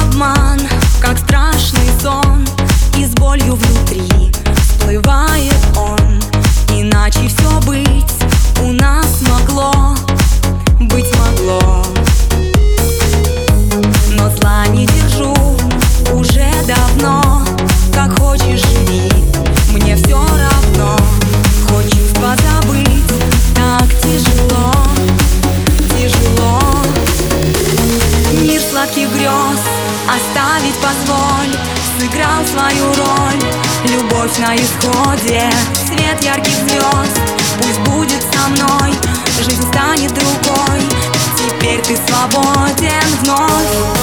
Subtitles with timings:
[0.00, 0.60] обман,
[1.00, 2.46] как страшный сон
[2.96, 4.32] И с болью внутри
[4.88, 6.20] всплывает он.
[6.70, 8.14] Иначе все быть
[8.62, 9.94] у нас могло,
[10.80, 11.84] быть могло.
[14.12, 15.34] Но зла не держу
[16.12, 17.42] уже давно.
[17.92, 19.12] Как хочешь живи,
[19.72, 20.96] мне все равно.
[21.68, 23.12] Хочешь позабыть,
[23.54, 24.72] так тяжело
[25.98, 26.82] Тяжело.
[28.42, 29.67] Мир сладких грез
[30.58, 31.56] Оставить позволь
[31.98, 33.42] Сыграл свою роль.
[33.84, 35.50] Любовь на исходе
[35.86, 37.20] Свет ярких звезд.
[37.58, 38.92] Пусть будет со мной
[39.36, 40.80] Жизнь станет другой.
[41.36, 43.97] Теперь ты свободен вновь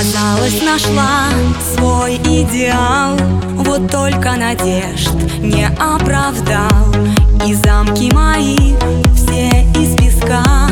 [0.00, 1.28] Казалось, нашла
[1.74, 3.18] свой идеал.
[3.56, 6.86] Вот только надежд не оправдал.
[7.46, 8.74] И замки мои
[9.14, 10.70] все из песка,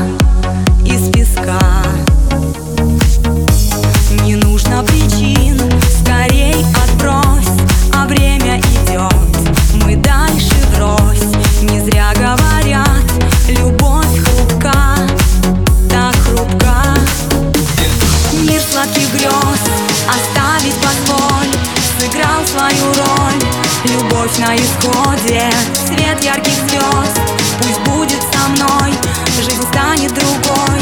[24.48, 25.50] на исходе.
[25.74, 27.20] Свет ярких звезд
[27.58, 28.94] Пусть будет со мной.
[29.36, 30.80] Жизнь станет другой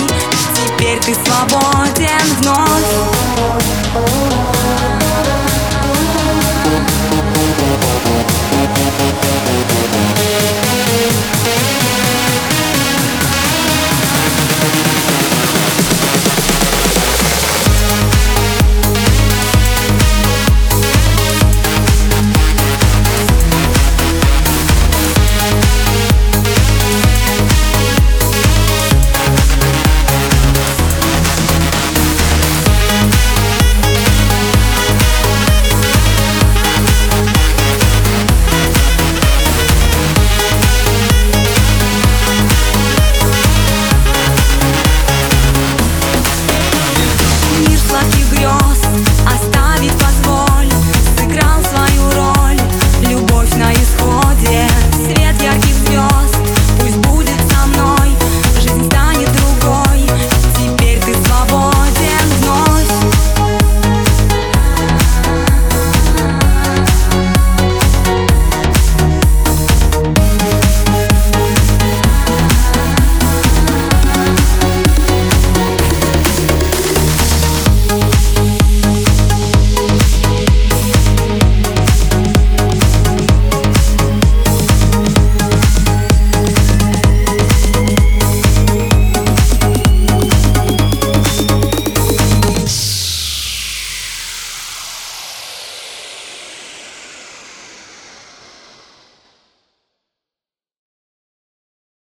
[0.55, 2.86] Теперь ты свободен вновь